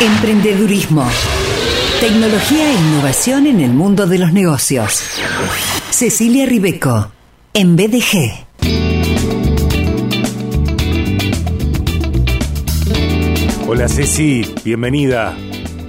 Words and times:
Emprendedurismo. 0.00 1.04
Tecnología 2.00 2.70
e 2.70 2.74
innovación 2.74 3.48
en 3.48 3.58
el 3.58 3.72
mundo 3.72 4.06
de 4.06 4.18
los 4.18 4.32
negocios. 4.32 5.02
Cecilia 5.90 6.46
Ribeco, 6.46 7.10
en 7.52 7.74
BDG. 7.74 8.46
Hola 13.66 13.88
Ceci, 13.88 14.54
bienvenida. 14.64 15.36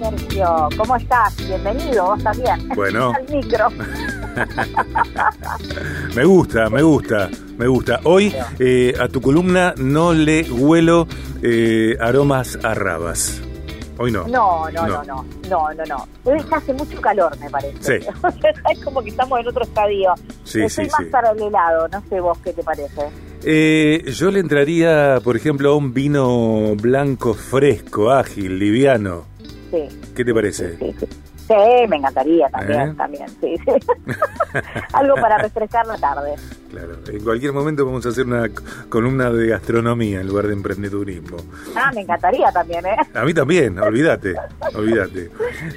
Sergio, 0.01 0.69
¿cómo 0.75 0.95
estás? 0.95 1.37
Bienvenido, 1.45 2.05
vos 2.05 2.23
también. 2.23 2.67
Bueno. 2.75 3.13
Al 3.15 3.29
micro. 3.29 3.67
Me 6.15 6.23
gusta, 6.23 6.69
me 6.69 6.81
gusta, 6.81 7.29
me 7.57 7.67
gusta. 7.67 7.99
Hoy 8.05 8.33
eh, 8.57 8.93
a 8.99 9.07
tu 9.07 9.21
columna 9.21 9.75
no 9.77 10.13
le 10.13 10.49
huelo 10.49 11.07
eh, 11.43 11.95
aromas 11.99 12.57
a 12.63 12.73
rabas. 12.73 13.41
Hoy 14.01 14.13
no. 14.13 14.25
No, 14.29 14.69
no, 14.71 14.87
no, 14.87 15.03
no, 15.03 15.25
no, 15.49 15.73
no, 15.73 15.85
no. 15.85 16.07
Hoy 16.23 16.39
hace 16.51 16.71
mucho 16.73 17.01
calor, 17.01 17.37
me 17.37 17.49
parece. 17.49 17.99
Sí. 17.99 18.07
Es 18.71 18.83
como 18.83 19.03
que 19.03 19.09
estamos 19.09 19.39
en 19.41 19.47
otro 19.49 19.63
estadio. 19.63 20.13
Sí, 20.45 20.61
Estoy 20.61 20.85
sí, 20.85 20.91
más 20.91 21.01
sí. 21.03 21.05
para 21.11 21.31
el 21.31 21.41
helado, 21.41 21.87
no 21.89 22.01
sé 22.09 22.21
vos 22.21 22.37
qué 22.41 22.53
te 22.53 22.63
parece. 22.63 23.09
Eh, 23.43 24.05
yo 24.07 24.31
le 24.31 24.39
entraría, 24.39 25.19
por 25.21 25.35
ejemplo, 25.35 25.71
a 25.71 25.75
un 25.75 25.93
vino 25.93 26.75
blanco 26.77 27.33
fresco, 27.33 28.09
ágil, 28.11 28.57
liviano. 28.57 29.25
Sí, 29.69 29.89
¿Qué 30.15 30.23
te 30.23 30.33
parece? 30.33 30.77
sí, 30.77 30.95
sí. 30.97 31.07
Sí, 31.49 31.87
me 31.89 31.95
encantaría 31.95 32.47
también, 32.49 32.89
¿Eh? 32.89 32.93
también, 32.95 33.27
sí, 33.41 33.55
sí. 33.65 33.71
Algo 34.93 35.15
para 35.15 35.39
refrescar 35.39 35.83
la 35.87 35.97
tarde. 35.97 36.35
Claro, 36.69 36.93
en 37.07 37.23
cualquier 37.23 37.53
momento 37.53 37.83
vamos 37.87 38.05
a 38.05 38.09
hacer 38.09 38.27
una 38.27 38.47
columna 38.87 39.31
de 39.31 39.47
gastronomía 39.47 40.21
en 40.21 40.27
lugar 40.27 40.45
de 40.45 40.53
emprendedurismo. 40.53 41.37
Ah, 41.75 41.91
me 41.95 42.01
encantaría 42.01 42.51
también, 42.51 42.85
¿eh? 42.85 42.95
A 43.15 43.23
mí 43.25 43.33
también, 43.33 43.79
olvídate, 43.79 44.35
olvídate. 44.75 45.31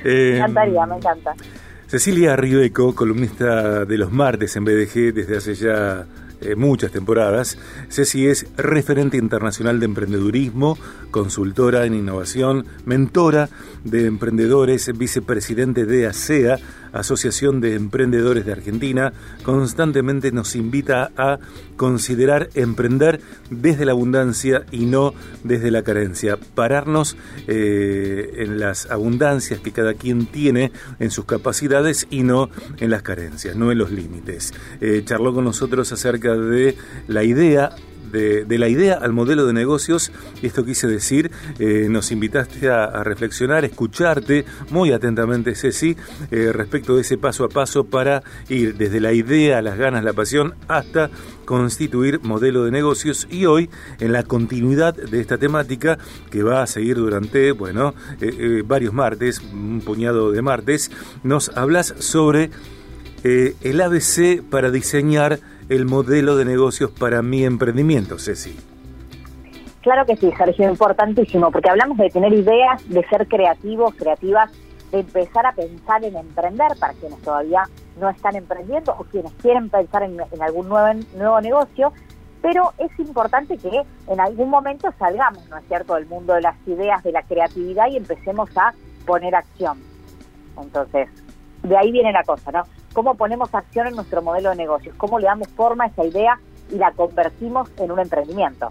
Eh, 0.04 0.32
Me 0.32 0.36
encantaría, 0.40 0.84
me 0.84 0.96
encanta. 0.96 1.32
Cecilia 1.86 2.36
Ribeco, 2.36 2.94
columnista 2.94 3.86
de 3.86 3.96
los 3.96 4.12
martes 4.12 4.54
en 4.56 4.66
BDG 4.66 5.14
desde 5.14 5.38
hace 5.38 5.54
ya 5.54 6.04
eh, 6.42 6.56
muchas 6.56 6.92
temporadas. 6.92 7.58
Ceci 7.88 8.26
es 8.26 8.46
referente 8.56 9.16
internacional 9.16 9.80
de 9.80 9.86
emprendedurismo, 9.86 10.78
consultora 11.10 11.86
en 11.86 11.94
innovación, 11.94 12.66
mentora 12.84 13.48
de 13.84 14.06
emprendedores, 14.06 14.90
vicepresidente 14.96 15.86
de 15.86 16.06
ASEA, 16.06 16.58
Asociación 16.92 17.60
de 17.60 17.74
Emprendedores 17.74 18.46
de 18.46 18.52
Argentina. 18.52 19.12
Constantemente 19.42 20.32
nos 20.32 20.56
invita 20.56 21.10
a 21.16 21.38
considerar 21.76 22.48
emprender 22.54 23.20
desde 23.50 23.84
la 23.84 23.92
abundancia 23.92 24.64
y 24.70 24.86
no 24.86 25.14
desde 25.44 25.70
la 25.70 25.82
carencia. 25.82 26.36
Pararnos 26.54 27.16
eh, 27.48 28.34
en 28.38 28.58
las 28.58 28.90
abundancias 28.90 29.60
que 29.60 29.72
cada 29.72 29.94
quien 29.94 30.26
tiene 30.26 30.72
en 30.98 31.10
sus 31.10 31.24
capacidades 31.24 32.06
y 32.10 32.22
no 32.22 32.50
en 32.78 32.90
las 32.90 33.02
carencias, 33.02 33.56
no 33.56 33.72
en 33.72 33.78
los 33.78 33.90
límites. 33.90 34.52
Eh, 34.80 35.02
charló 35.04 35.34
con 35.34 35.44
nosotros 35.44 35.92
acerca 35.92 36.36
de 36.36 36.76
la 37.08 37.24
idea 37.24 37.74
de, 38.12 38.58
la 38.58 38.68
idea 38.68 38.94
al 38.94 39.12
modelo 39.12 39.46
de 39.46 39.52
negocios, 39.52 40.12
esto 40.42 40.64
quise 40.64 40.86
decir, 40.86 41.30
eh, 41.58 41.86
nos 41.90 42.12
invitaste 42.12 42.68
a, 42.68 43.02
reflexionar, 43.02 43.64
escucharte 43.64 44.44
muy 44.70 44.92
atentamente, 44.92 45.54
Ceci, 45.54 45.96
eh, 46.30 46.52
respecto 46.52 46.94
de 46.94 47.00
ese 47.00 47.18
paso 47.18 47.44
a 47.44 47.48
paso 47.48 47.84
para 47.84 48.22
ir 48.48 48.76
desde 48.76 49.00
la 49.00 49.12
idea, 49.12 49.62
las 49.62 49.78
ganas, 49.78 50.04
la 50.04 50.12
pasión, 50.12 50.54
hasta 50.68 51.10
constituir 51.44 52.20
modelo 52.22 52.64
de 52.64 52.70
negocios. 52.70 53.26
Y 53.30 53.46
hoy 53.46 53.70
en 53.98 54.12
la 54.12 54.22
continuidad 54.22 54.94
de 54.94 55.20
esta 55.20 55.38
temática 55.38 55.98
que 56.30 56.42
va 56.42 56.62
a 56.62 56.66
seguir 56.66 56.96
durante, 56.96 57.52
bueno, 57.52 57.94
eh, 58.20 58.62
varios 58.64 58.92
martes, 58.92 59.40
un 59.40 59.80
puñado 59.80 60.30
de 60.30 60.42
martes, 60.42 60.90
nos 61.22 61.50
hablas 61.56 61.94
sobre 61.98 62.50
el 63.24 63.80
ABC 63.80 64.42
para 64.42 64.72
diseñar 64.72 65.38
el 65.72 65.86
modelo 65.86 66.36
de 66.36 66.44
negocios 66.44 66.90
para 66.90 67.22
mi 67.22 67.44
emprendimiento, 67.44 68.18
Ceci. 68.18 68.54
Claro 69.80 70.04
que 70.04 70.16
sí, 70.16 70.30
Sergio, 70.36 70.68
importantísimo, 70.68 71.50
porque 71.50 71.70
hablamos 71.70 71.96
de 71.96 72.10
tener 72.10 72.32
ideas, 72.32 72.86
de 72.88 73.02
ser 73.08 73.26
creativos, 73.26 73.94
creativas, 73.94 74.50
de 74.92 75.00
empezar 75.00 75.46
a 75.46 75.52
pensar 75.52 76.04
en 76.04 76.16
emprender 76.16 76.72
para 76.78 76.92
quienes 76.92 77.20
todavía 77.22 77.62
no 77.98 78.10
están 78.10 78.36
emprendiendo 78.36 78.92
o 78.92 79.04
quienes 79.04 79.32
quieren 79.40 79.70
pensar 79.70 80.02
en, 80.02 80.20
en 80.20 80.42
algún 80.42 80.68
nuevo, 80.68 81.00
nuevo 81.16 81.40
negocio, 81.40 81.92
pero 82.42 82.74
es 82.76 82.90
importante 82.98 83.56
que 83.56 83.82
en 84.08 84.20
algún 84.20 84.50
momento 84.50 84.92
salgamos, 84.98 85.48
¿no 85.48 85.56
es 85.56 85.64
cierto?, 85.68 85.94
del 85.94 86.06
mundo 86.06 86.34
de 86.34 86.42
las 86.42 86.56
ideas, 86.66 87.02
de 87.02 87.12
la 87.12 87.22
creatividad 87.22 87.86
y 87.88 87.96
empecemos 87.96 88.50
a 88.56 88.74
poner 89.06 89.34
acción. 89.34 89.80
Entonces, 90.60 91.08
de 91.62 91.76
ahí 91.76 91.90
viene 91.90 92.12
la 92.12 92.24
cosa, 92.24 92.52
¿no? 92.52 92.62
¿Cómo 92.92 93.14
ponemos 93.14 93.54
acción 93.54 93.86
en 93.86 93.96
nuestro 93.96 94.22
modelo 94.22 94.50
de 94.50 94.56
negocios? 94.56 94.94
¿Cómo 94.96 95.18
le 95.18 95.26
damos 95.26 95.48
forma 95.48 95.84
a 95.84 95.86
esa 95.88 96.04
idea 96.04 96.38
y 96.70 96.76
la 96.76 96.92
convertimos 96.92 97.70
en 97.78 97.90
un 97.90 97.98
emprendimiento? 97.98 98.68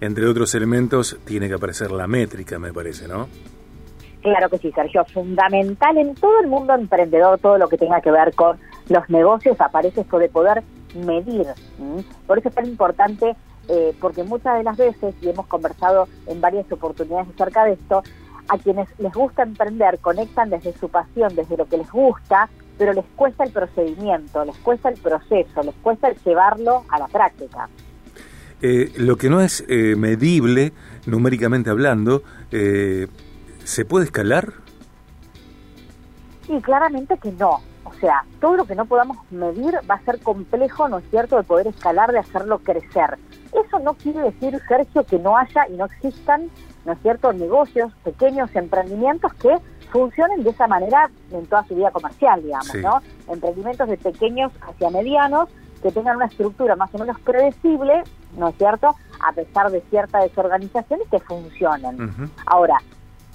Entre 0.00 0.26
otros 0.26 0.54
elementos, 0.54 1.18
tiene 1.24 1.48
que 1.48 1.54
aparecer 1.54 1.90
la 1.90 2.06
métrica, 2.06 2.58
me 2.58 2.72
parece, 2.72 3.06
¿no? 3.06 3.28
Claro 4.22 4.48
que 4.48 4.58
sí, 4.58 4.70
Sergio. 4.72 5.04
Fundamental 5.06 5.96
en 5.98 6.14
todo 6.14 6.40
el 6.40 6.46
mundo 6.46 6.74
emprendedor, 6.74 7.38
todo 7.38 7.58
lo 7.58 7.68
que 7.68 7.78
tenga 7.78 8.00
que 8.00 8.10
ver 8.10 8.34
con 8.34 8.58
los 8.88 9.08
negocios, 9.08 9.60
aparece 9.60 10.02
esto 10.02 10.18
de 10.18 10.28
poder 10.28 10.62
medir. 10.94 11.46
¿m? 11.78 12.04
Por 12.26 12.38
eso 12.38 12.48
es 12.48 12.54
tan 12.54 12.66
importante, 12.66 13.34
eh, 13.68 13.94
porque 14.00 14.22
muchas 14.24 14.58
de 14.58 14.64
las 14.64 14.76
veces, 14.76 15.14
y 15.22 15.28
hemos 15.28 15.46
conversado 15.46 16.08
en 16.26 16.40
varias 16.40 16.70
oportunidades 16.70 17.28
acerca 17.34 17.64
de 17.64 17.72
esto, 17.72 18.02
a 18.48 18.58
quienes 18.58 18.88
les 18.98 19.12
gusta 19.12 19.42
emprender 19.42 19.98
conectan 20.00 20.50
desde 20.50 20.72
su 20.72 20.88
pasión, 20.88 21.34
desde 21.34 21.56
lo 21.56 21.66
que 21.66 21.78
les 21.78 21.90
gusta, 21.90 22.48
pero 22.80 22.94
les 22.94 23.04
cuesta 23.14 23.44
el 23.44 23.52
procedimiento, 23.52 24.42
les 24.42 24.56
cuesta 24.56 24.88
el 24.88 24.98
proceso, 24.98 25.62
les 25.62 25.74
cuesta 25.82 26.08
el 26.08 26.16
llevarlo 26.24 26.86
a 26.88 26.98
la 26.98 27.08
práctica. 27.08 27.68
Eh, 28.62 28.90
lo 28.96 29.18
que 29.18 29.28
no 29.28 29.42
es 29.42 29.62
eh, 29.68 29.96
medible, 29.96 30.72
numéricamente 31.04 31.68
hablando, 31.68 32.22
eh, 32.50 33.06
¿se 33.64 33.84
puede 33.84 34.06
escalar? 34.06 34.54
Y 36.48 36.58
claramente 36.62 37.18
que 37.18 37.32
no. 37.32 37.60
O 37.84 37.92
sea, 38.00 38.24
todo 38.40 38.56
lo 38.56 38.64
que 38.64 38.74
no 38.74 38.86
podamos 38.86 39.18
medir 39.30 39.74
va 39.88 39.96
a 39.96 40.04
ser 40.06 40.18
complejo, 40.20 40.88
¿no 40.88 41.00
es 41.00 41.04
cierto?, 41.10 41.36
de 41.36 41.42
poder 41.42 41.66
escalar, 41.66 42.12
de 42.12 42.20
hacerlo 42.20 42.60
crecer. 42.60 43.18
Eso 43.52 43.78
no 43.80 43.92
quiere 43.92 44.22
decir, 44.22 44.58
Sergio, 44.66 45.04
que 45.04 45.18
no 45.18 45.36
haya 45.36 45.68
y 45.68 45.76
no 45.76 45.84
existan, 45.84 46.48
¿no 46.84 46.92
es 46.92 46.98
cierto?, 47.02 47.32
negocios, 47.32 47.92
pequeños 48.04 48.54
emprendimientos 48.54 49.32
que 49.34 49.56
funcionen 49.92 50.44
de 50.44 50.50
esa 50.50 50.66
manera 50.66 51.10
en 51.32 51.46
toda 51.46 51.64
su 51.64 51.74
vida 51.74 51.90
comercial, 51.90 52.42
digamos, 52.42 52.68
Sí. 52.68 52.78
¿no? 52.78 53.00
Emprendimientos 53.28 53.88
de 53.88 53.96
pequeños 53.96 54.52
hacia 54.62 54.90
medianos 54.90 55.48
que 55.82 55.90
tengan 55.90 56.16
una 56.16 56.26
estructura 56.26 56.76
más 56.76 56.94
o 56.94 56.98
menos 56.98 57.18
predecible, 57.20 58.02
¿no 58.36 58.48
es 58.48 58.56
cierto?, 58.56 58.94
a 59.26 59.32
pesar 59.32 59.70
de 59.70 59.80
cierta 59.90 60.20
desorganización 60.20 61.00
y 61.04 61.08
que 61.08 61.18
funcionen. 61.20 62.30
Ahora, 62.46 62.78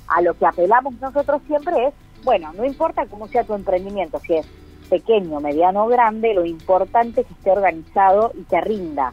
a 0.07 0.22
lo 0.22 0.33
que 0.35 0.45
apelamos 0.45 0.94
nosotros 1.01 1.41
siempre 1.47 1.88
es, 1.88 1.94
bueno, 2.23 2.51
no 2.53 2.66
importa 2.66 3.06
cómo 3.07 3.27
sea 3.27 3.44
tu 3.44 3.53
emprendimiento, 3.53 4.19
si 4.19 4.35
es 4.35 4.47
pequeño, 4.89 5.39
mediano 5.39 5.85
o 5.85 5.88
grande, 5.88 6.33
lo 6.33 6.45
importante 6.45 7.22
es 7.22 7.27
que 7.27 7.33
esté 7.33 7.51
organizado 7.51 8.31
y 8.35 8.44
que 8.44 8.62
rinda. 8.62 9.12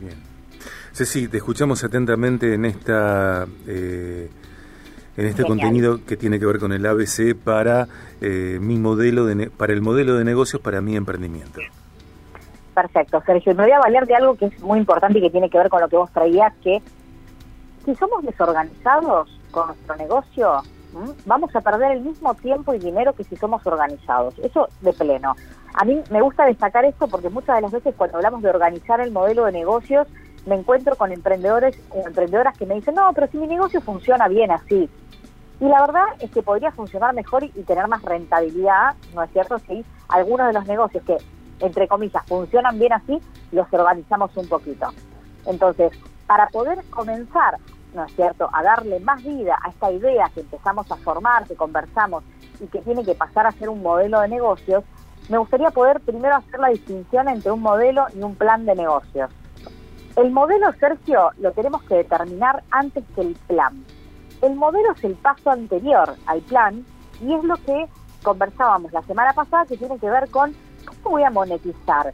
Bien. 0.00 0.31
Ceci, 0.92 1.28
te 1.28 1.38
escuchamos 1.38 1.82
atentamente 1.84 2.54
en 2.54 2.64
esta 2.66 3.46
eh, 3.66 4.28
en 5.16 5.26
este 5.26 5.42
Genial. 5.42 5.46
contenido 5.48 6.00
que 6.06 6.16
tiene 6.16 6.38
que 6.38 6.46
ver 6.46 6.58
con 6.58 6.72
el 6.72 6.84
ABC 6.86 7.34
para 7.34 7.86
eh, 8.20 8.58
mi 8.60 8.76
modelo 8.78 9.24
de 9.26 9.34
ne- 9.34 9.50
para 9.50 9.72
el 9.72 9.80
modelo 9.82 10.14
de 10.16 10.24
negocios 10.24 10.60
para 10.62 10.80
mi 10.80 10.96
emprendimiento. 10.96 11.60
Perfecto, 12.74 13.22
Sergio. 13.26 13.54
Me 13.54 13.64
voy 13.64 13.72
a 13.72 13.78
valer 13.78 14.06
de 14.06 14.14
algo 14.14 14.34
que 14.36 14.46
es 14.46 14.60
muy 14.60 14.78
importante 14.78 15.18
y 15.18 15.22
que 15.22 15.30
tiene 15.30 15.50
que 15.50 15.58
ver 15.58 15.68
con 15.68 15.80
lo 15.80 15.88
que 15.88 15.96
vos 15.96 16.10
traías, 16.12 16.52
que 16.62 16.80
si 17.84 17.94
somos 17.96 18.22
desorganizados 18.24 19.28
con 19.50 19.66
nuestro 19.68 19.96
negocio, 19.96 20.62
¿m? 20.94 21.12
vamos 21.26 21.54
a 21.54 21.60
perder 21.60 21.92
el 21.98 22.00
mismo 22.02 22.32
tiempo 22.34 22.72
y 22.74 22.78
dinero 22.78 23.12
que 23.14 23.24
si 23.24 23.36
somos 23.36 23.66
organizados. 23.66 24.38
Eso 24.38 24.68
de 24.80 24.92
pleno. 24.94 25.34
A 25.74 25.84
mí 25.84 26.00
me 26.10 26.20
gusta 26.22 26.46
destacar 26.46 26.84
esto 26.86 27.06
porque 27.08 27.28
muchas 27.28 27.56
de 27.56 27.62
las 27.62 27.72
veces 27.72 27.94
cuando 27.96 28.16
hablamos 28.18 28.42
de 28.42 28.48
organizar 28.50 29.00
el 29.00 29.10
modelo 29.10 29.44
de 29.46 29.52
negocios, 29.52 30.06
me 30.46 30.56
encuentro 30.56 30.96
con 30.96 31.12
emprendedores 31.12 31.78
o 31.90 32.06
emprendedoras 32.06 32.56
que 32.56 32.66
me 32.66 32.74
dicen, 32.74 32.94
no, 32.94 33.12
pero 33.12 33.28
si 33.28 33.38
mi 33.38 33.46
negocio 33.46 33.80
funciona 33.80 34.28
bien 34.28 34.50
así. 34.50 34.88
Y 35.60 35.64
la 35.64 35.80
verdad 35.80 36.04
es 36.18 36.30
que 36.30 36.42
podría 36.42 36.72
funcionar 36.72 37.14
mejor 37.14 37.44
y, 37.44 37.52
y 37.54 37.62
tener 37.62 37.86
más 37.86 38.02
rentabilidad, 38.02 38.94
¿no 39.14 39.22
es 39.22 39.30
cierto? 39.30 39.58
Si 39.60 39.84
algunos 40.08 40.48
de 40.48 40.52
los 40.52 40.66
negocios 40.66 41.04
que, 41.04 41.16
entre 41.60 41.86
comillas, 41.86 42.24
funcionan 42.26 42.78
bien 42.78 42.92
así, 42.92 43.20
los 43.52 43.72
organizamos 43.72 44.36
un 44.36 44.48
poquito. 44.48 44.88
Entonces, 45.46 45.92
para 46.26 46.48
poder 46.48 46.82
comenzar, 46.90 47.58
¿no 47.94 48.04
es 48.04 48.14
cierto?, 48.14 48.48
a 48.52 48.62
darle 48.62 48.98
más 49.00 49.22
vida 49.22 49.56
a 49.62 49.68
esta 49.68 49.92
idea 49.92 50.30
que 50.34 50.40
empezamos 50.40 50.90
a 50.90 50.96
formar, 50.96 51.46
que 51.46 51.54
conversamos 51.54 52.24
y 52.60 52.66
que 52.66 52.80
tiene 52.80 53.04
que 53.04 53.14
pasar 53.14 53.46
a 53.46 53.52
ser 53.52 53.68
un 53.68 53.82
modelo 53.82 54.20
de 54.20 54.28
negocios, 54.28 54.82
me 55.28 55.38
gustaría 55.38 55.70
poder 55.70 56.00
primero 56.00 56.36
hacer 56.36 56.58
la 56.58 56.68
distinción 56.68 57.28
entre 57.28 57.52
un 57.52 57.60
modelo 57.60 58.06
y 58.14 58.22
un 58.22 58.34
plan 58.34 58.66
de 58.66 58.74
negocios. 58.74 59.30
El 60.16 60.30
modelo, 60.30 60.70
Sergio, 60.78 61.30
lo 61.38 61.52
tenemos 61.52 61.82
que 61.84 61.96
determinar 61.96 62.62
antes 62.70 63.02
que 63.14 63.22
el 63.22 63.34
plan. 63.46 63.84
El 64.42 64.56
modelo 64.56 64.92
es 64.92 65.04
el 65.04 65.14
paso 65.14 65.50
anterior 65.50 66.16
al 66.26 66.40
plan 66.42 66.84
y 67.22 67.32
es 67.32 67.42
lo 67.44 67.56
que 67.56 67.86
conversábamos 68.22 68.92
la 68.92 69.02
semana 69.02 69.32
pasada 69.32 69.64
que 69.64 69.76
tiene 69.76 69.98
que 69.98 70.10
ver 70.10 70.28
con 70.30 70.54
cómo 70.84 71.16
voy 71.16 71.22
a 71.22 71.30
monetizar, 71.30 72.12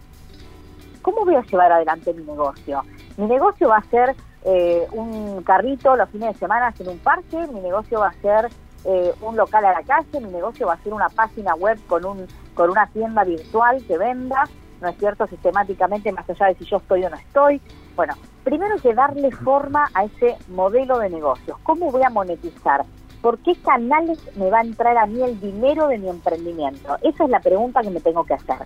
cómo 1.02 1.24
voy 1.24 1.34
a 1.34 1.42
llevar 1.42 1.72
adelante 1.72 2.14
mi 2.14 2.22
negocio. 2.22 2.82
Mi 3.16 3.26
negocio 3.26 3.68
va 3.68 3.78
a 3.78 3.84
ser 3.84 4.14
eh, 4.44 4.86
un 4.92 5.42
carrito 5.42 5.96
los 5.96 6.08
fines 6.10 6.34
de 6.34 6.38
semana 6.38 6.72
en 6.78 6.88
un 6.88 6.98
parque, 6.98 7.48
mi 7.52 7.60
negocio 7.60 7.98
va 7.98 8.08
a 8.08 8.22
ser 8.22 8.48
eh, 8.84 9.12
un 9.22 9.36
local 9.36 9.64
a 9.64 9.72
la 9.72 9.82
calle, 9.82 10.20
mi 10.20 10.30
negocio 10.30 10.68
va 10.68 10.74
a 10.74 10.82
ser 10.84 10.92
una 10.92 11.08
página 11.08 11.54
web 11.56 11.78
con, 11.88 12.04
un, 12.04 12.28
con 12.54 12.70
una 12.70 12.86
tienda 12.86 13.24
virtual 13.24 13.84
que 13.86 13.98
venda, 13.98 14.44
¿no 14.80 14.88
es 14.88 14.98
cierto?, 14.98 15.26
sistemáticamente 15.26 16.12
más 16.12 16.30
allá 16.30 16.46
de 16.46 16.54
si 16.54 16.64
yo 16.64 16.76
estoy 16.76 17.04
o 17.04 17.10
no 17.10 17.16
estoy. 17.16 17.60
Bueno, 17.98 18.14
primero 18.44 18.76
que 18.76 18.94
darle 18.94 19.32
forma 19.32 19.90
a 19.92 20.04
ese 20.04 20.36
modelo 20.46 21.00
de 21.00 21.10
negocios. 21.10 21.58
¿Cómo 21.64 21.90
voy 21.90 22.04
a 22.04 22.10
monetizar? 22.10 22.84
¿Por 23.20 23.38
qué 23.38 23.56
canales 23.56 24.20
me 24.36 24.50
va 24.50 24.58
a 24.58 24.62
entrar 24.62 24.96
a 24.96 25.06
mí 25.06 25.20
el 25.20 25.40
dinero 25.40 25.88
de 25.88 25.98
mi 25.98 26.08
emprendimiento? 26.08 26.96
Esa 27.02 27.24
es 27.24 27.30
la 27.30 27.40
pregunta 27.40 27.80
que 27.82 27.90
me 27.90 27.98
tengo 27.98 28.22
que 28.22 28.34
hacer. 28.34 28.58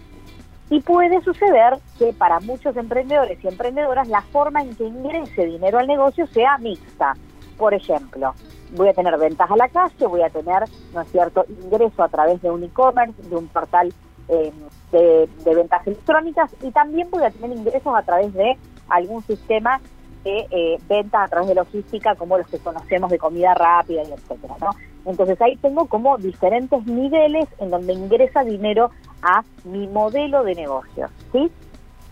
Y 0.69 0.82
puede 0.82 1.23
suceder 1.23 1.79
que 1.99 2.12
para 2.12 2.40
muchos 2.40 2.76
emprendedores 2.76 3.43
y 3.43 3.49
emprendedoras 3.49 4.06
la 4.08 4.20
forma 4.20 4.61
en 4.61 4.76
que 4.76 4.84
ingrese 4.84 5.46
dinero 5.46 5.79
al 5.79 5.87
negocio 5.87 6.26
sea 6.26 6.58
mixta. 6.58 7.14
Por 7.56 7.73
ejemplo, 7.73 8.34
voy 8.76 8.90
a 8.90 8.93
tener 8.93 9.17
ventas 9.17 9.50
a 9.50 9.56
la 9.56 9.70
calle, 9.70 10.06
voy 10.08 10.20
a 10.20 10.29
tener, 10.29 10.64
¿no 10.93 11.00
es 11.00 11.11
cierto?, 11.11 11.46
ingreso 11.49 12.02
a 12.02 12.11
través 12.11 12.43
de 12.43 12.50
un 12.50 12.64
e-commerce, 12.64 13.23
de 13.23 13.34
un 13.34 13.49
portal 13.49 13.94
eh, 14.29 14.52
de, 14.93 15.55
ventas 15.55 15.87
electrónicas 15.87 16.55
y 16.62 16.70
también 16.70 17.11
voy 17.11 17.25
a 17.25 17.31
tener 17.31 17.56
ingresos 17.56 17.94
a 17.96 18.02
través 18.02 18.32
de 18.34 18.58
algún 18.88 19.23
sistema 19.25 19.81
de 20.25 20.46
eh, 20.50 20.79
ventas 20.88 21.23
a 21.23 21.29
través 21.29 21.49
de 21.49 21.55
logística 21.55 22.14
como 22.14 22.38
los 22.38 22.46
que 22.46 22.58
conocemos 22.58 23.11
de 23.11 23.19
comida 23.19 23.55
rápida 23.55 24.02
y 24.02 24.12
etcétera, 24.12 24.55
¿no? 24.61 24.70
Entonces 25.05 25.40
ahí 25.40 25.56
tengo 25.56 25.87
como 25.87 26.17
diferentes 26.19 26.87
niveles 26.87 27.49
en 27.58 27.70
donde 27.70 27.93
ingresa 27.93 28.44
dinero 28.44 28.90
a 29.23 29.43
mi 29.64 29.88
modelo 29.88 30.44
de 30.44 30.55
negocios, 30.55 31.11
¿sí? 31.32 31.50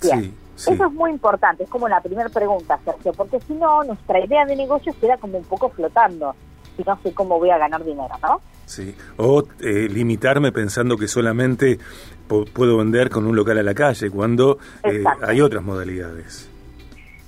Bien. 0.02 0.34
Eso 0.56 0.84
es 0.84 0.92
muy 0.92 1.10
importante, 1.10 1.64
es 1.64 1.70
como 1.70 1.88
la 1.88 2.02
primera 2.02 2.28
pregunta, 2.28 2.78
Sergio, 2.84 3.12
porque 3.14 3.40
si 3.40 3.54
no, 3.54 3.82
nuestra 3.82 4.22
idea 4.22 4.44
de 4.44 4.56
negocio 4.56 4.92
queda 5.00 5.16
como 5.16 5.38
un 5.38 5.44
poco 5.44 5.70
flotando, 5.70 6.34
si 6.76 6.82
no 6.82 6.98
sé 7.02 7.14
cómo 7.14 7.38
voy 7.38 7.48
a 7.48 7.56
ganar 7.56 7.82
dinero, 7.82 8.14
¿no? 8.22 8.42
Sí, 8.66 8.94
o 9.16 9.42
eh, 9.60 9.88
limitarme 9.90 10.52
pensando 10.52 10.98
que 10.98 11.08
solamente 11.08 11.78
puedo 12.52 12.76
vender 12.76 13.08
con 13.08 13.26
un 13.26 13.34
local 13.34 13.56
a 13.56 13.62
la 13.62 13.74
calle, 13.74 14.10
cuando 14.10 14.58
eh, 14.84 15.02
hay 15.22 15.40
otras 15.40 15.64
modalidades. 15.64 16.49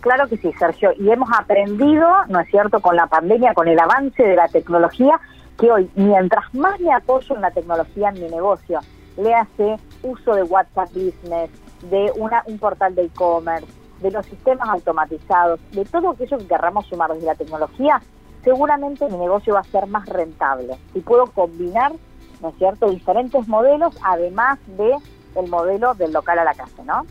Claro 0.02 0.26
que 0.26 0.37
sí, 0.37 0.52
Sergio, 0.58 0.90
y 0.99 1.10
hemos 1.10 1.28
aprendido, 1.32 2.08
¿no 2.28 2.40
es 2.40 2.49
cierto?, 2.49 2.81
con 2.81 2.96
la 2.96 3.06
pandemia, 3.06 3.54
con 3.54 3.69
el 3.69 3.78
avance 3.78 4.20
de 4.20 4.34
la 4.34 4.49
tecnología, 4.49 5.20
que 5.56 5.70
hoy, 5.70 5.88
mientras 5.94 6.52
más 6.54 6.81
me 6.81 6.93
apoyo 6.93 7.37
en 7.37 7.40
la 7.40 7.52
tecnología 7.52 8.08
en 8.08 8.14
mi 8.14 8.28
negocio, 8.28 8.81
le 9.16 9.32
hace 9.32 9.76
uso 10.02 10.34
de 10.34 10.43
WhatsApp 10.43 10.88
Business, 10.88 11.50
de 11.88 12.10
una, 12.16 12.43
un 12.46 12.58
portal 12.58 12.96
de 12.96 13.04
e-commerce, 13.04 13.69
de 14.00 14.10
los 14.10 14.26
sistemas 14.26 14.69
automatizados, 14.70 15.60
de 15.70 15.84
todo 15.84 16.10
aquello 16.10 16.37
que 16.37 16.49
querramos 16.49 16.84
sumar 16.87 17.12
desde 17.12 17.26
la 17.26 17.37
tecnología, 17.37 18.02
seguramente 18.43 19.08
mi 19.08 19.19
negocio 19.19 19.54
va 19.54 19.60
a 19.60 19.64
ser 19.64 19.87
más 19.87 20.08
rentable. 20.08 20.78
Y 20.94 21.00
puedo 21.00 21.26
combinar, 21.26 21.93
¿no 22.40 22.49
es 22.49 22.56
cierto?, 22.56 22.90
diferentes 22.90 23.46
modelos, 23.46 23.96
además 24.02 24.58
de 24.66 24.96
el 25.37 25.49
modelo 25.49 25.94
del 25.94 26.12
local 26.12 26.40
a 26.40 26.44
la 26.44 26.54
casa, 26.54 26.82
¿no? 26.84 27.06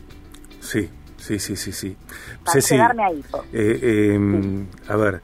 Sí, 0.60 0.90
sí, 1.22 1.38
sí, 1.38 1.56
sí, 1.56 1.72
sí. 1.72 1.96
Para 2.44 2.60
quedarme 2.60 3.04
ahí. 3.04 3.24
Eh, 3.52 4.12
em, 4.14 4.66
A 4.88 4.96
ver, 4.96 5.22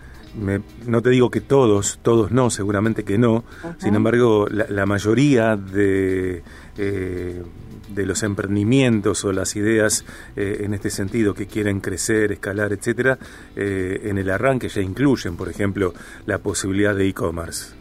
no 0.86 1.02
te 1.02 1.10
digo 1.10 1.30
que 1.30 1.40
todos, 1.40 1.98
todos 2.02 2.30
no, 2.30 2.50
seguramente 2.50 3.04
que 3.04 3.18
no. 3.18 3.44
Sin 3.78 3.94
embargo, 3.94 4.46
la, 4.48 4.86
mayoría 4.86 5.56
de, 5.56 6.42
eh, 6.76 7.42
de 7.88 8.06
los 8.06 8.22
emprendimientos 8.22 9.24
o 9.24 9.32
las 9.32 9.56
ideas 9.56 10.04
eh, 10.36 10.58
en 10.60 10.74
este 10.74 10.90
sentido 10.90 11.34
que 11.34 11.46
quieren 11.46 11.80
crecer, 11.80 12.32
escalar, 12.32 12.72
etcétera, 12.72 13.18
eh, 13.56 14.00
en 14.04 14.18
el 14.18 14.30
arranque 14.30 14.68
ya 14.68 14.80
incluyen, 14.80 15.36
por 15.36 15.48
ejemplo, 15.48 15.92
la 16.26 16.38
posibilidad 16.38 16.94
de 16.94 17.08
e-commerce. 17.08 17.74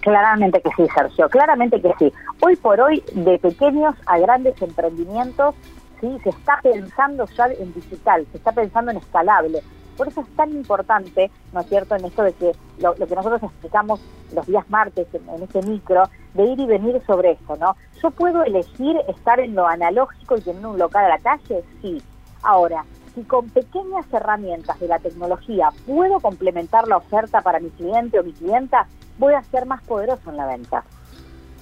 Claramente 0.00 0.60
que 0.60 0.70
sí, 0.76 0.86
Sergio, 0.94 1.28
claramente 1.28 1.80
que 1.80 1.92
sí. 1.98 2.12
Hoy 2.40 2.54
por 2.56 2.80
hoy, 2.80 3.02
de 3.12 3.38
pequeños 3.38 3.96
a 4.06 4.18
grandes 4.18 4.60
emprendimientos, 4.62 5.54
sí, 6.00 6.18
se 6.22 6.30
está 6.30 6.60
pensando 6.62 7.26
ya 7.36 7.46
en 7.46 7.72
digital, 7.72 8.26
se 8.30 8.38
está 8.38 8.52
pensando 8.52 8.90
en 8.90 8.98
escalable. 8.98 9.62
Por 9.96 10.08
eso 10.08 10.20
es 10.20 10.36
tan 10.36 10.50
importante, 10.52 11.30
¿no 11.52 11.60
es 11.60 11.68
cierto?, 11.68 11.94
en 11.94 12.04
esto 12.04 12.22
de 12.22 12.32
que 12.34 12.52
lo, 12.78 12.94
que 12.94 13.14
nosotros 13.14 13.42
explicamos 13.42 14.00
los 14.34 14.46
días 14.46 14.68
martes 14.68 15.06
en, 15.14 15.42
este 15.42 15.62
micro, 15.62 16.04
de 16.34 16.44
ir 16.44 16.60
y 16.60 16.66
venir 16.66 17.02
sobre 17.06 17.32
esto, 17.32 17.56
¿no? 17.56 17.76
¿Yo 18.02 18.10
puedo 18.10 18.44
elegir 18.44 18.96
estar 19.08 19.40
en 19.40 19.54
lo 19.54 19.66
analógico 19.66 20.36
y 20.36 20.42
tener 20.42 20.66
un 20.66 20.78
local 20.78 21.06
a 21.06 21.08
la 21.08 21.18
calle? 21.18 21.64
Sí. 21.80 22.02
Ahora, 22.42 22.84
si 23.14 23.22
con 23.22 23.48
pequeñas 23.48 24.04
herramientas 24.12 24.78
de 24.78 24.88
la 24.88 24.98
tecnología 24.98 25.70
puedo 25.86 26.20
complementar 26.20 26.86
la 26.86 26.98
oferta 26.98 27.40
para 27.40 27.60
mi 27.60 27.70
cliente 27.70 28.18
o 28.18 28.22
mi 28.22 28.32
clienta, 28.32 28.86
voy 29.16 29.32
a 29.32 29.42
ser 29.44 29.64
más 29.64 29.82
poderoso 29.84 30.28
en 30.28 30.36
la 30.36 30.46
venta. 30.46 30.84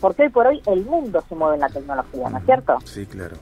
Porque 0.01 0.25
hoy 0.25 0.29
por 0.31 0.49
hoy 0.49 0.61
el 0.67 0.85
mundo 0.85 1.23
se 1.29 1.37
mueve 1.37 1.55
en 1.55 1.61
la 1.61 1.69
tecnología, 1.69 2.29
¿no 2.29 2.39
es 2.39 2.45
cierto? 2.45 2.79
Sí, 2.85 3.07
claro. 3.07 3.37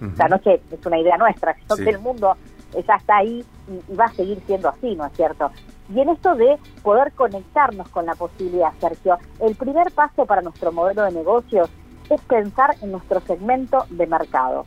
O 0.00 0.16
sea, 0.16 0.28
no 0.28 0.36
es 0.36 0.86
una 0.86 0.98
idea 0.98 1.16
nuestra, 1.18 1.54
sino 1.54 1.76
que 1.76 1.90
el 1.90 1.98
mundo 1.98 2.36
ya 2.72 2.94
está 2.94 3.18
ahí 3.18 3.44
y, 3.68 3.94
va 3.94 4.06
a 4.06 4.12
seguir 4.12 4.40
siendo 4.46 4.68
así, 4.68 4.94
¿no 4.94 5.06
es 5.06 5.12
cierto? 5.12 5.50
Y 5.92 6.00
en 6.00 6.08
esto 6.08 6.34
de 6.34 6.58
poder 6.82 7.12
conectarnos 7.12 7.88
con 7.88 8.06
la 8.06 8.14
posibilidad, 8.14 8.72
Sergio, 8.80 9.18
el 9.40 9.56
primer 9.56 9.90
paso 9.92 10.24
para 10.24 10.40
nuestro 10.40 10.72
modelo 10.72 11.02
de 11.04 11.12
negocios 11.12 11.68
es 12.08 12.20
pensar 12.22 12.76
en 12.82 12.92
nuestro 12.92 13.20
segmento 13.20 13.84
de 13.90 14.06
mercado. 14.06 14.66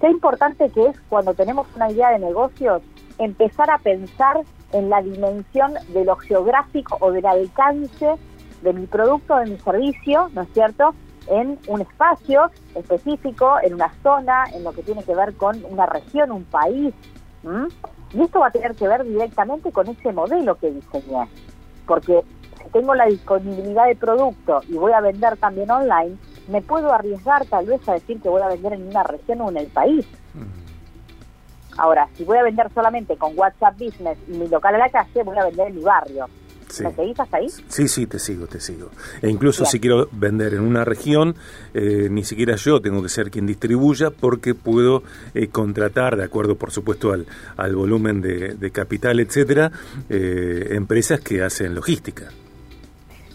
Qué 0.00 0.08
importante 0.08 0.70
que 0.70 0.86
es 0.86 1.00
cuando 1.08 1.34
tenemos 1.34 1.66
una 1.76 1.90
idea 1.90 2.10
de 2.10 2.18
negocios 2.18 2.82
empezar 3.18 3.70
a 3.70 3.78
pensar 3.78 4.40
en 4.72 4.90
la 4.90 5.02
dimensión 5.02 5.74
de 5.92 6.04
lo 6.04 6.16
geográfico 6.16 6.96
o 7.00 7.12
del 7.12 7.26
alcance 7.26 8.16
de 8.62 8.72
mi 8.72 8.86
producto, 8.86 9.36
de 9.36 9.50
mi 9.50 9.58
servicio, 9.58 10.30
¿no 10.32 10.42
es 10.42 10.48
cierto? 10.52 10.94
En 11.28 11.58
un 11.68 11.80
espacio 11.80 12.50
específico, 12.74 13.56
en 13.62 13.74
una 13.74 13.92
zona, 14.02 14.44
en 14.52 14.64
lo 14.64 14.72
que 14.72 14.82
tiene 14.82 15.02
que 15.02 15.14
ver 15.14 15.34
con 15.34 15.64
una 15.64 15.86
región, 15.86 16.32
un 16.32 16.44
país, 16.44 16.94
y 18.12 18.22
esto 18.22 18.40
va 18.40 18.46
a 18.48 18.50
tener 18.50 18.74
que 18.74 18.88
ver 18.88 19.04
directamente 19.04 19.72
con 19.72 19.88
ese 19.88 20.12
modelo 20.12 20.54
que 20.56 20.70
diseñé, 20.70 21.28
porque 21.86 22.22
si 22.62 22.70
tengo 22.70 22.94
la 22.94 23.06
disponibilidad 23.06 23.86
de 23.86 23.96
producto 23.96 24.60
y 24.68 24.74
voy 24.74 24.92
a 24.92 25.00
vender 25.00 25.36
también 25.36 25.70
online, 25.70 26.16
me 26.48 26.62
puedo 26.62 26.92
arriesgar 26.92 27.44
tal 27.46 27.66
vez 27.66 27.86
a 27.88 27.94
decir 27.94 28.20
que 28.20 28.28
voy 28.28 28.42
a 28.42 28.48
vender 28.48 28.74
en 28.74 28.88
una 28.88 29.02
región 29.02 29.40
o 29.40 29.50
en 29.50 29.56
el 29.56 29.66
país. 29.68 30.06
Ahora, 31.76 32.08
si 32.14 32.24
voy 32.24 32.38
a 32.38 32.42
vender 32.42 32.70
solamente 32.72 33.16
con 33.16 33.36
WhatsApp 33.36 33.74
Business 33.78 34.18
y 34.28 34.32
mi 34.32 34.48
local 34.48 34.74
a 34.76 34.78
la 34.78 34.90
calle, 34.90 35.22
voy 35.24 35.36
a 35.36 35.44
vender 35.44 35.68
en 35.68 35.76
mi 35.76 35.82
barrio. 35.82 36.26
Sí. 36.74 36.84
seguís 36.96 37.20
hasta 37.20 37.36
ahí? 37.36 37.48
Sí, 37.68 37.88
sí, 37.88 38.06
te 38.06 38.18
sigo, 38.18 38.46
te 38.46 38.60
sigo. 38.60 38.90
E 39.22 39.30
incluso 39.30 39.64
si 39.64 39.80
quiero 39.80 40.08
vender 40.12 40.54
en 40.54 40.60
una 40.60 40.84
región, 40.84 41.36
eh, 41.72 42.08
ni 42.10 42.24
siquiera 42.24 42.56
yo 42.56 42.80
tengo 42.80 43.02
que 43.02 43.08
ser 43.08 43.30
quien 43.30 43.46
distribuya 43.46 44.10
porque 44.10 44.54
puedo 44.54 45.02
eh, 45.34 45.48
contratar, 45.48 46.16
de 46.16 46.24
acuerdo 46.24 46.56
por 46.56 46.70
supuesto 46.70 47.12
al, 47.12 47.26
al 47.56 47.76
volumen 47.76 48.20
de, 48.20 48.70
capital, 48.72 49.20
etcétera, 49.20 49.70
eh, 50.08 50.68
empresas 50.72 51.20
que 51.20 51.42
hacen 51.42 51.74
logística. 51.74 52.28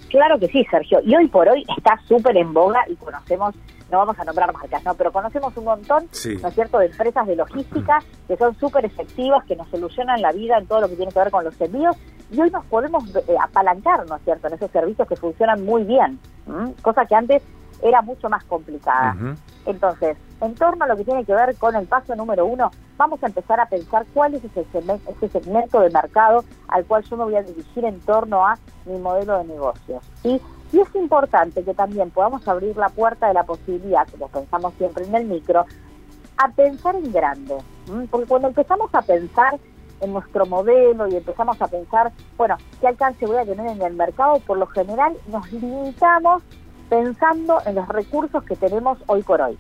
Claro 0.10 0.40
que 0.40 0.48
sí, 0.48 0.66
Sergio. 0.70 1.00
Y 1.06 1.16
hoy 1.16 1.28
por 1.28 1.48
hoy 1.48 1.64
está 1.78 1.98
súper 2.08 2.36
en 2.36 2.52
boga 2.52 2.84
y 2.90 2.96
conocemos 2.96 3.56
no 3.92 3.98
vamos 3.98 4.20
a 4.20 4.24
nombrar 4.24 4.54
marcas, 4.54 4.84
¿no? 4.84 4.94
Pero 4.94 5.12
conocemos 5.12 5.56
un 5.58 5.66
montón, 5.66 6.04
¿no 6.42 6.48
es 6.48 6.54
cierto?, 6.54 6.78
de 6.78 6.88
empresas 6.88 7.26
de 7.26 7.36
logística 7.36 8.00
que 8.28 8.38
son 8.38 8.56
súper 8.60 8.86
efectivas, 8.86 9.44
que 9.46 9.56
nos 9.56 9.68
solucionan 9.70 10.22
la 10.22 10.32
vida 10.32 10.58
en 10.58 10.68
todo 10.68 10.82
lo 10.82 10.90
que 10.90 10.96
tiene 10.96 11.12
que 11.12 11.20
ver 11.20 11.32
con 11.32 11.44
los 11.44 11.60
envíos 11.60 11.96
y 12.32 12.40
hoy 12.40 12.50
nos 12.52 12.66
podemos 12.66 13.04
eh, 13.16 13.36
apalancar, 13.42 14.08
¿no 14.08 14.16
es 14.16 14.24
cierto?, 14.24 14.48
en 14.48 14.54
esos 14.54 14.72
servicios 14.72 15.08
que 15.08 15.16
funcionan 15.16 15.66
muy 15.66 15.84
bien, 15.84 16.20
cosa 16.82 17.06
que 17.06 17.16
antes 17.16 17.44
era 17.82 18.02
mucho 18.02 18.30
más 18.30 18.44
complicada. 18.44 19.16
Entonces, 19.66 20.18
en 20.42 20.56
torno 20.56 20.86
a 20.86 20.88
lo 20.88 20.98
que 20.98 21.06
tiene 21.06 21.26
que 21.26 21.34
ver 21.34 21.56
con 21.56 21.76
el 21.76 21.88
paso 21.88 22.16
número 22.16 22.46
uno, 22.46 22.72
vamos 22.98 23.22
a 23.24 23.28
empezar 23.28 23.60
a 23.60 23.66
pensar 23.66 24.06
cuál 24.14 24.36
es 24.36 24.44
ese 24.44 24.66
segmento, 24.72 25.12
ese 25.12 25.30
segmento 25.30 25.80
de 25.80 25.90
mercado 25.90 26.44
al 26.68 26.86
cual 26.86 27.04
yo 27.04 27.18
me 27.18 27.24
voy 27.26 27.36
a 27.36 27.44
dirigir 27.44 27.86
en 27.86 28.00
torno 28.02 28.46
a 28.46 28.58
mi 28.86 28.98
modelo 28.98 29.38
de 29.38 29.46
negocios. 29.46 30.04
¿sí? 30.22 30.42
Y 30.72 30.80
es 30.80 30.96
importante 30.96 31.64
que 31.64 31.74
también 31.74 32.12
podamos 32.12 32.48
abrir 32.48 32.76
la 32.78 32.90
puerta 32.90 33.28
de 33.28 33.34
la 33.34 33.44
posibilidad, 33.44 34.08
como 34.10 34.28
pensamos 34.28 34.74
siempre 34.78 35.06
en 35.06 35.16
el 35.16 35.26
micro, 35.26 35.66
a 36.38 36.50
pensar 36.50 36.96
en 36.96 37.12
grande. 37.12 37.56
Porque 38.10 38.28
cuando 38.28 38.50
empezamos 38.50 38.94
a 38.94 39.02
pensar 39.02 39.60
en 40.02 40.14
nuestro 40.14 40.46
modelo 40.46 41.08
y 41.08 41.16
empezamos 41.16 41.62
a 41.62 41.68
pensar, 41.68 42.12
bueno, 42.38 42.58
qué 42.80 42.88
alcance 42.88 43.26
voy 43.26 43.38
a 43.38 43.46
tener 43.46 43.68
en 43.68 43.82
el 43.82 43.94
mercado, 43.94 44.40
por 44.40 44.58
lo 44.58 44.68
general 44.68 45.16
nos 45.28 45.52
limitamos 45.52 46.44
pensando 46.90 47.60
en 47.66 47.76
los 47.76 47.88
recursos 47.88 48.44
que 48.44 48.56
tenemos 48.56 48.98
hoy 49.08 49.22
por 49.22 49.42
hoy. 49.42 49.58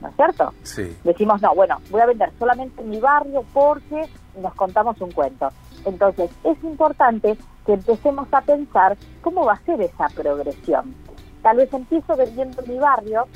¿No 0.00 0.08
es 0.08 0.16
cierto? 0.16 0.52
Sí. 0.64 0.96
Decimos, 1.04 1.40
no, 1.40 1.54
bueno, 1.54 1.78
voy 1.90 2.00
a 2.00 2.06
vender 2.06 2.32
solamente 2.38 2.82
en 2.82 2.90
mi 2.90 2.98
barrio 2.98 3.44
porque 3.52 4.08
nos 4.40 4.52
contamos 4.54 5.00
un 5.00 5.12
cuento. 5.12 5.48
Entonces, 5.84 6.30
es 6.42 6.62
importante 6.64 7.36
que 7.64 7.74
empecemos 7.74 8.26
a 8.32 8.40
pensar 8.40 8.96
cómo 9.20 9.44
va 9.44 9.54
a 9.54 9.60
ser 9.60 9.80
esa 9.80 10.08
progresión. 10.08 10.94
Tal 11.42 11.56
vez 11.58 11.72
empiezo 11.72 12.16
vendiendo 12.16 12.62
en 12.62 12.72
mi 12.72 12.78
barrio, 12.78 13.26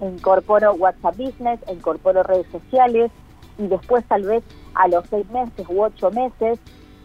incorporo 0.00 0.74
WhatsApp 0.74 1.16
Business, 1.16 1.60
incorporo 1.70 2.24
redes 2.24 2.46
sociales 2.50 3.12
y 3.58 3.66
después 3.66 4.04
tal 4.06 4.22
vez 4.22 4.44
a 4.74 4.88
los 4.88 5.04
seis 5.08 5.28
meses 5.30 5.66
u 5.68 5.82
ocho 5.82 6.10
meses 6.10 6.58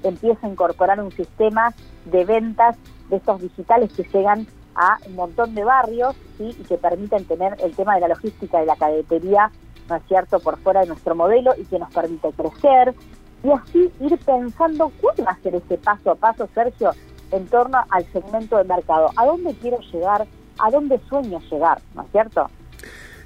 empiezo 0.03 0.45
a 0.45 0.50
incorporar 0.50 1.01
un 1.01 1.12
sistema 1.12 1.74
de 2.05 2.25
ventas 2.25 2.77
de 3.10 3.17
estos 3.17 3.41
digitales 3.41 3.91
que 3.93 4.03
llegan 4.03 4.48
a 4.75 4.98
un 5.07 5.15
montón 5.15 5.55
de 5.55 5.63
barrios 5.63 6.15
y 6.39 6.53
que 6.53 6.77
permiten 6.77 7.25
tener 7.25 7.55
el 7.63 7.75
tema 7.75 7.95
de 7.95 8.01
la 8.01 8.07
logística 8.10 8.63
y 8.63 8.65
la 8.65 8.75
cadetería, 8.75 9.51
¿no 9.89 9.95
es 9.95 10.03
cierto?, 10.07 10.39
por 10.39 10.57
fuera 10.60 10.81
de 10.81 10.88
nuestro 10.88 11.15
modelo 11.15 11.53
y 11.57 11.65
que 11.65 11.79
nos 11.79 11.93
permite 11.93 12.31
crecer. 12.31 12.95
Y 13.43 13.51
así 13.51 13.91
ir 14.00 14.17
pensando 14.19 14.91
cuál 15.01 15.15
va 15.27 15.31
a 15.31 15.41
ser 15.41 15.55
ese 15.55 15.77
paso 15.77 16.12
a 16.12 16.15
paso, 16.15 16.48
Sergio, 16.53 16.91
en 17.31 17.45
torno 17.48 17.79
al 17.89 18.05
segmento 18.05 18.57
de 18.57 18.63
mercado. 18.63 19.10
¿A 19.15 19.25
dónde 19.25 19.53
quiero 19.55 19.79
llegar? 19.91 20.25
¿A 20.60 20.72
dónde 20.72 21.00
sueño 21.10 21.39
llegar? 21.51 21.81
¿No 21.93 22.03
es 22.03 22.12
cierto? 22.12 22.50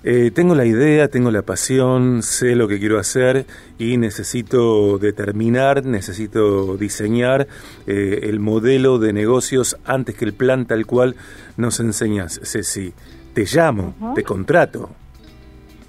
Eh, 0.09 0.31
tengo 0.31 0.55
la 0.55 0.63
idea, 0.63 1.09
tengo 1.09 1.31
la 1.31 1.41
pasión, 1.41 2.23
sé 2.23 2.55
lo 2.55 2.69
que 2.69 2.79
quiero 2.79 2.97
hacer 2.97 3.45
y 3.77 3.97
necesito 3.97 4.97
determinar, 4.99 5.83
necesito 5.83 6.77
diseñar 6.77 7.49
eh, 7.87 8.21
el 8.23 8.39
modelo 8.39 8.99
de 8.99 9.11
negocios 9.11 9.77
antes 9.83 10.15
que 10.15 10.23
el 10.23 10.33
plan 10.33 10.65
tal 10.65 10.85
cual 10.85 11.17
nos 11.57 11.81
enseñas, 11.81 12.39
Ceci. 12.41 12.93
Te 13.33 13.43
llamo, 13.43 14.13
te 14.15 14.23
contrato. 14.23 14.91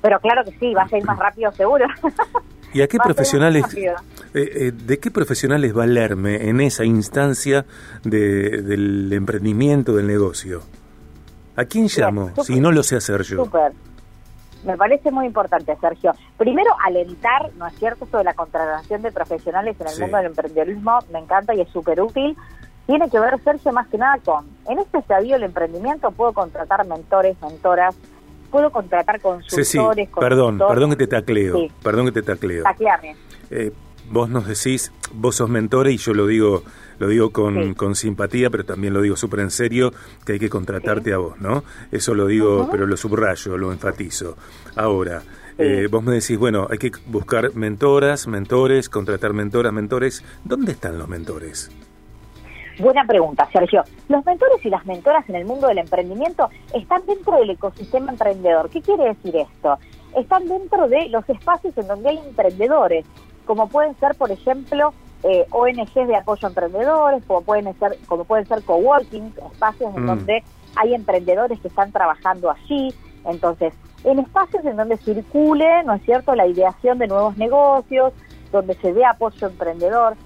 Pero 0.02 0.18
claro 0.18 0.42
que 0.42 0.50
sí, 0.58 0.74
va 0.74 0.82
a 0.82 0.88
ser 0.88 1.04
más 1.04 1.16
rápido 1.16 1.52
seguro. 1.52 1.86
¿Y 2.74 2.80
a 2.82 2.88
qué 2.88 2.98
profesionales, 2.98 3.66
eh, 4.34 4.72
de 4.72 4.98
qué 4.98 5.12
profesionales 5.12 5.72
valerme 5.72 6.48
en 6.48 6.60
esa 6.60 6.84
instancia 6.84 7.66
del 8.02 9.12
emprendimiento, 9.12 9.94
del 9.94 10.08
negocio? 10.08 10.62
¿A 11.54 11.64
quién 11.66 11.86
llamo 11.86 12.32
si 12.42 12.58
no 12.58 12.72
lo 12.72 12.82
sé 12.82 12.96
hacer 12.96 13.22
yo? 13.22 13.44
Super. 13.44 13.72
Me 14.68 14.76
parece 14.76 15.10
muy 15.10 15.24
importante, 15.24 15.74
Sergio. 15.80 16.12
Primero, 16.36 16.70
alentar, 16.84 17.50
¿no 17.56 17.66
es 17.66 17.74
cierto?, 17.78 18.04
sobre 18.04 18.24
la 18.24 18.34
contratación 18.34 19.00
de 19.00 19.10
profesionales 19.10 19.74
en 19.80 19.86
el 19.88 19.98
mundo 19.98 20.18
del 20.18 20.26
emprendedorismo, 20.26 20.98
me 21.10 21.20
encanta 21.20 21.54
y 21.54 21.62
es 21.62 21.70
súper 21.70 22.02
útil. 22.02 22.36
Tiene 22.86 23.08
que 23.08 23.18
ver, 23.18 23.40
Sergio, 23.42 23.72
más 23.72 23.88
que 23.88 23.96
nada 23.96 24.18
con, 24.22 24.46
en 24.68 24.78
este 24.78 24.98
estadio 24.98 25.32
del 25.36 25.44
emprendimiento 25.44 26.10
puedo 26.10 26.34
contratar 26.34 26.86
mentores, 26.86 27.40
mentoras, 27.40 27.96
puedo 28.50 28.70
contratar 28.70 29.22
consultores. 29.22 29.68
Sí, 29.68 29.78
sí. 29.78 30.08
Perdón, 30.20 30.58
perdón 30.58 30.90
que 30.90 30.96
te 30.96 31.06
tacleo, 31.06 31.68
perdón 31.82 32.04
que 32.04 32.12
te 32.12 32.22
tacleo. 32.22 32.64
Eh, 33.50 33.72
vos 34.10 34.28
nos 34.28 34.46
decís, 34.46 34.92
vos 35.14 35.36
sos 35.36 35.48
mentor 35.48 35.88
y 35.88 35.96
yo 35.96 36.12
lo 36.12 36.26
digo 36.26 36.62
lo 36.98 37.08
digo 37.08 37.30
con, 37.30 37.74
con 37.74 37.94
simpatía, 37.94 38.50
pero 38.50 38.64
también 38.64 38.92
lo 38.94 39.00
digo 39.00 39.16
súper 39.16 39.40
en 39.40 39.50
serio, 39.50 39.92
que 40.24 40.34
hay 40.34 40.38
que 40.38 40.50
contratarte 40.50 41.12
a 41.12 41.18
vos, 41.18 41.40
¿no? 41.40 41.64
Eso 41.92 42.14
lo 42.14 42.26
digo, 42.26 42.68
pero 42.70 42.86
lo 42.86 42.96
subrayo, 42.96 43.56
lo 43.56 43.72
enfatizo. 43.72 44.36
Ahora, 44.76 45.22
eh, 45.58 45.88
vos 45.90 46.02
me 46.04 46.12
decís, 46.12 46.38
bueno, 46.38 46.68
hay 46.70 46.78
que 46.78 46.92
buscar 47.06 47.54
mentoras, 47.54 48.28
mentores, 48.28 48.88
contratar 48.88 49.32
mentoras, 49.32 49.72
mentores. 49.72 50.24
¿Dónde 50.44 50.72
están 50.72 50.98
los 50.98 51.08
mentores? 51.08 51.70
Buena 52.78 53.04
pregunta, 53.04 53.48
Sergio. 53.52 53.82
Los 54.08 54.24
mentores 54.24 54.64
y 54.64 54.70
las 54.70 54.86
mentoras 54.86 55.28
en 55.28 55.34
el 55.34 55.44
mundo 55.44 55.66
del 55.66 55.78
emprendimiento 55.78 56.48
están 56.72 57.04
dentro 57.06 57.36
del 57.38 57.50
ecosistema 57.50 58.12
emprendedor. 58.12 58.70
¿Qué 58.70 58.80
quiere 58.80 59.04
decir 59.04 59.34
esto? 59.34 59.78
Están 60.16 60.46
dentro 60.46 60.88
de 60.88 61.08
los 61.08 61.28
espacios 61.28 61.76
en 61.76 61.88
donde 61.88 62.10
hay 62.10 62.18
emprendedores, 62.18 63.04
como 63.44 63.68
pueden 63.68 63.98
ser, 63.98 64.14
por 64.14 64.30
ejemplo, 64.30 64.94
eh, 65.24 65.46
ONGs 65.50 65.94
de 65.94 66.16
apoyo 66.16 66.46
a 66.46 66.50
emprendedores, 66.50 67.24
como 67.26 67.42
pueden 67.42 67.78
ser, 67.78 67.98
como 68.06 68.24
pueden 68.24 68.46
ser 68.46 68.62
coworking, 68.62 69.34
espacios 69.52 69.94
en 69.96 70.04
mm. 70.04 70.06
donde 70.06 70.44
hay 70.76 70.94
emprendedores 70.94 71.58
que 71.60 71.68
están 71.68 71.92
trabajando 71.92 72.50
allí. 72.50 72.94
Entonces, 73.24 73.74
en 74.04 74.20
espacios 74.20 74.64
en 74.64 74.76
donde 74.76 74.96
circule, 74.98 75.82
¿no 75.84 75.94
es 75.94 76.02
cierto?, 76.02 76.34
la 76.34 76.46
ideación 76.46 76.98
de 76.98 77.08
nuevos 77.08 77.36
negocios, 77.36 78.12
donde 78.52 78.74
se 78.74 78.92
dé 78.92 79.04
apoyo 79.04 79.46
emprendedor. 79.46 80.16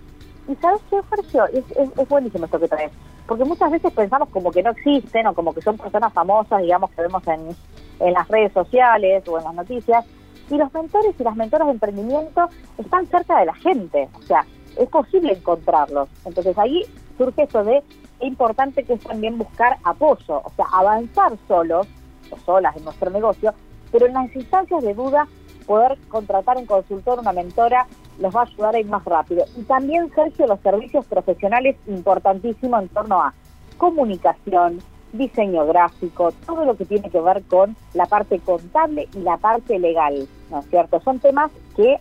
Y 0.49 0.55
sabes 0.57 0.81
qué, 0.91 1.01
Sergio, 1.09 1.47
es, 1.47 1.65
es, 1.77 2.09
buenísimo 2.09 2.45
esto 2.45 2.59
que 2.59 2.69
traes, 2.69 2.93
porque 3.27 3.45
muchas 3.45 3.71
veces 3.71 3.93
pensamos 3.93 4.29
como 4.31 4.51
que 4.51 4.63
no 4.63 4.71
existen 4.71 5.27
o 5.27 5.35
como 5.35 5.55
que 5.55 5.63
son 5.63 5.79
personas 5.79 6.13
famosas, 6.13 6.61
digamos, 6.63 6.91
que 6.91 7.03
vemos 7.03 7.27
en, 7.29 7.57
en 8.01 8.13
las 8.13 8.29
redes 8.29 8.53
sociales 8.53 9.27
o 9.29 9.39
en 9.39 9.45
las 9.45 9.55
noticias, 9.55 10.05
y 10.51 10.57
los 10.57 10.73
mentores 10.75 11.15
y 11.19 11.23
las 11.23 11.37
mentoras 11.37 11.69
de 11.69 11.73
emprendimiento 11.75 12.49
están 12.77 13.07
cerca 13.07 13.39
de 13.39 13.47
la 13.47 13.55
gente, 13.55 14.09
o 14.19 14.23
sea, 14.23 14.45
es 14.77 14.89
posible 14.89 15.33
encontrarlos. 15.33 16.09
Entonces 16.25 16.57
ahí 16.59 16.85
surge 17.19 17.43
eso 17.43 17.65
de 17.65 17.83
qué 18.21 18.27
importante 18.27 18.85
que 18.85 18.95
es 18.95 19.01
también 19.01 19.39
buscar 19.39 19.79
apoyo, 19.85 20.43
o 20.45 20.53
sea, 20.57 20.67
avanzar 20.73 21.33
solos 21.49 21.87
o 22.31 22.37
solas 22.39 22.77
en 22.77 22.85
nuestro 22.85 23.11
negocio, 23.11 23.53
pero 23.91 24.07
en 24.07 24.15
las 24.15 24.35
instancias 24.35 24.83
de 24.83 24.95
duda 24.95 25.27
poder 25.67 25.99
contratar 26.09 26.57
un 26.57 26.67
consultor, 26.67 27.21
una 27.21 27.33
mentora, 27.33 27.87
los 28.19 28.35
va 28.35 28.41
a 28.41 28.45
ayudar 28.45 28.75
a 28.75 28.81
ir 28.81 28.87
más 28.87 29.05
rápido. 29.05 29.45
Y 29.57 29.63
también, 29.63 30.11
Sergio, 30.15 30.47
los 30.47 30.61
servicios 30.61 31.07
profesionales 31.07 31.77
importantísimos 31.87 32.83
en 32.83 32.89
torno 32.89 33.23
a 33.23 33.35
comunicación, 33.79 34.81
diseño 35.13 35.67
gráfico, 35.67 36.33
todo 36.47 36.65
lo 36.65 36.77
que 36.77 36.85
tiene 36.85 37.11
que 37.11 37.21
ver 37.21 37.43
con 37.45 37.77
la 37.95 38.07
parte 38.07 38.39
contable 38.39 39.09
y 39.15 39.19
la 39.21 39.37
parte 39.37 39.79
legal, 39.79 40.27
¿no 40.51 40.61
es 40.61 40.67
cierto? 40.69 41.01
Son 41.01 41.19
temas 41.19 41.51
que 41.77 41.99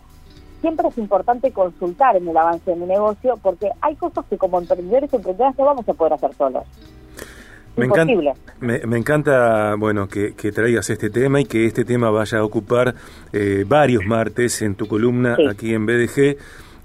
siempre 0.62 0.88
es 0.88 0.96
importante 0.96 1.50
consultar 1.52 2.16
en 2.16 2.26
el 2.26 2.36
avance 2.36 2.70
de 2.70 2.76
mi 2.76 2.86
negocio 2.86 3.38
porque 3.42 3.68
hay 3.82 3.96
cosas 3.96 4.24
que 4.30 4.38
como 4.38 4.58
emprendedores 4.58 5.12
y 5.12 5.16
emprendedoras 5.16 5.58
no 5.58 5.66
vamos 5.66 5.86
a 5.86 5.92
poder 5.92 6.14
hacer 6.14 6.32
solos. 6.34 6.64
Me 7.76 7.86
encanta, 7.86 8.34
me, 8.60 8.98
encanta, 8.98 9.74
bueno, 9.76 10.06
que, 10.06 10.32
traigas 10.52 10.90
este 10.90 11.08
tema 11.08 11.40
y 11.40 11.46
que 11.46 11.64
este 11.64 11.86
tema 11.86 12.10
vaya 12.10 12.38
a 12.38 12.44
ocupar 12.44 12.94
eh, 13.32 13.64
varios 13.66 14.04
martes 14.04 14.60
en 14.60 14.74
tu 14.74 14.86
columna 14.86 15.36
aquí 15.50 15.72
en 15.72 15.86
BDG 15.86 16.36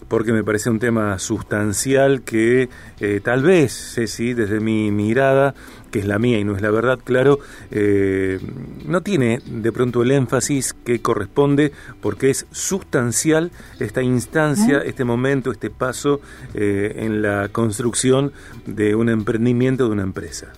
porque 0.07 0.31
me 0.31 0.43
parece 0.43 0.69
un 0.69 0.79
tema 0.79 1.19
sustancial 1.19 2.21
que 2.21 2.69
eh, 2.99 3.19
tal 3.23 3.43
vez, 3.43 3.93
Ceci, 3.95 4.33
desde 4.33 4.59
mi 4.59 4.91
mirada, 4.91 5.53
que 5.91 5.99
es 5.99 6.05
la 6.05 6.19
mía 6.19 6.39
y 6.39 6.43
no 6.43 6.55
es 6.55 6.61
la 6.61 6.71
verdad, 6.71 6.99
claro, 7.03 7.39
eh, 7.71 8.39
no 8.85 9.01
tiene 9.01 9.39
de 9.45 9.71
pronto 9.71 10.01
el 10.03 10.11
énfasis 10.11 10.73
que 10.73 11.01
corresponde 11.01 11.71
porque 12.01 12.29
es 12.29 12.45
sustancial 12.51 13.51
esta 13.79 14.01
instancia, 14.01 14.79
este 14.79 15.03
momento, 15.03 15.51
este 15.51 15.69
paso 15.69 16.21
eh, 16.53 16.93
en 16.97 17.21
la 17.21 17.49
construcción 17.49 18.31
de 18.65 18.95
un 18.95 19.09
emprendimiento, 19.09 19.87
de 19.87 19.91
una 19.91 20.03
empresa. 20.03 20.53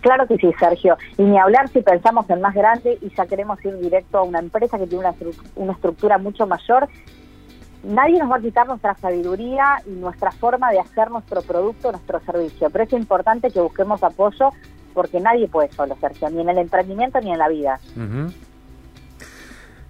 Claro 0.00 0.26
que 0.26 0.36
sí, 0.36 0.50
Sergio. 0.58 0.96
Y 1.16 1.22
ni 1.22 1.38
hablar 1.38 1.68
si 1.68 1.80
pensamos 1.80 2.28
en 2.28 2.40
más 2.40 2.54
grande 2.54 2.98
y 3.00 3.08
ya 3.16 3.24
queremos 3.26 3.64
ir 3.64 3.78
directo 3.78 4.18
a 4.18 4.22
una 4.22 4.40
empresa 4.40 4.76
que 4.76 4.88
tiene 4.88 5.04
una, 5.06 5.14
una 5.54 5.72
estructura 5.72 6.18
mucho 6.18 6.44
mayor 6.44 6.88
nadie 7.84 8.18
nos 8.18 8.30
va 8.30 8.36
a 8.36 8.40
quitar 8.40 8.66
nuestra 8.66 8.94
sabiduría 8.96 9.82
y 9.86 9.90
nuestra 9.90 10.30
forma 10.32 10.70
de 10.70 10.80
hacer 10.80 11.10
nuestro 11.10 11.42
producto, 11.42 11.90
nuestro 11.92 12.20
servicio. 12.20 12.70
Pero 12.70 12.84
es 12.84 12.92
importante 12.92 13.50
que 13.50 13.60
busquemos 13.60 14.02
apoyo 14.02 14.50
porque 14.94 15.20
nadie 15.20 15.48
puede 15.48 15.72
solo, 15.72 15.96
Sergio, 16.00 16.28
ni 16.30 16.40
en 16.40 16.48
el 16.50 16.58
emprendimiento 16.58 17.20
ni 17.20 17.32
en 17.32 17.38
la 17.38 17.48
vida. 17.48 17.80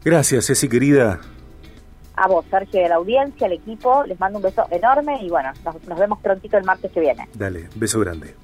Gracias, 0.05 0.47
Ceci, 0.47 0.69
querida. 0.69 1.21
A 2.15 2.29
vos, 2.29 2.45
Sergio, 2.51 2.83
de 2.83 2.89
la 2.89 2.97
audiencia, 2.97 3.47
al 3.47 3.53
equipo, 3.53 4.05
les 4.05 4.21
mando 4.21 4.39
un 4.39 4.45
beso 4.45 4.67
enorme 4.71 5.23
y 5.23 5.31
bueno, 5.31 5.51
nos, 5.65 5.83
nos 5.89 5.99
vemos 5.99 6.21
prontito 6.21 6.59
el 6.59 6.65
martes 6.65 6.93
que 6.93 7.01
viene. 7.01 7.29
Dale, 7.35 7.69
beso 7.75 8.01
grande. 8.01 8.35